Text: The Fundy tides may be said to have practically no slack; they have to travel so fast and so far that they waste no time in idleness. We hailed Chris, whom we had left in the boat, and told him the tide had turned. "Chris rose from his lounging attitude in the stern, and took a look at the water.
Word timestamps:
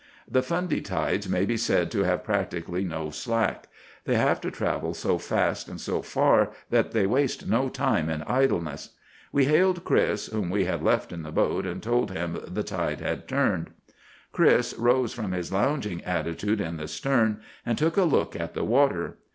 The 0.27 0.41
Fundy 0.41 0.81
tides 0.81 1.29
may 1.29 1.45
be 1.45 1.55
said 1.57 1.91
to 1.91 2.01
have 2.05 2.23
practically 2.23 2.83
no 2.83 3.11
slack; 3.11 3.67
they 4.05 4.15
have 4.15 4.41
to 4.41 4.49
travel 4.49 4.95
so 4.95 5.19
fast 5.19 5.69
and 5.69 5.79
so 5.79 6.01
far 6.01 6.49
that 6.71 6.91
they 6.91 7.05
waste 7.05 7.47
no 7.47 7.69
time 7.69 8.09
in 8.09 8.23
idleness. 8.23 8.95
We 9.31 9.45
hailed 9.45 9.83
Chris, 9.83 10.25
whom 10.25 10.49
we 10.49 10.65
had 10.65 10.81
left 10.81 11.11
in 11.11 11.21
the 11.21 11.31
boat, 11.31 11.67
and 11.67 11.83
told 11.83 12.09
him 12.09 12.39
the 12.47 12.63
tide 12.63 12.99
had 13.01 13.27
turned. 13.27 13.69
"Chris 14.31 14.73
rose 14.73 15.13
from 15.13 15.33
his 15.33 15.51
lounging 15.53 16.03
attitude 16.03 16.61
in 16.61 16.77
the 16.77 16.87
stern, 16.87 17.39
and 17.63 17.77
took 17.77 17.95
a 17.95 18.01
look 18.03 18.35
at 18.35 18.55
the 18.55 18.63
water. 18.63 19.17